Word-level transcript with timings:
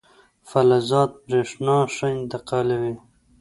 فلزات 0.49 1.11
برېښنا 1.25 1.77
ښه 1.95 2.07
انتقالوي. 2.19 2.93